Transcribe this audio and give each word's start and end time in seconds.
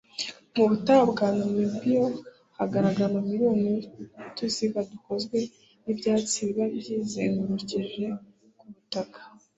Mu 0.55 0.63
butayu 0.69 1.03
bwa 1.11 1.27
Namibia 1.37 2.05
hagaragara 2.57 3.05
amamiliyoni 3.09 3.65
y’utuziga 4.21 4.79
dukozwe 4.91 5.37
n’ibyatsi 5.83 6.37
biba 6.47 6.65
byizengurukije 6.77 8.05
ku 8.59 8.65
butaka 8.75 9.19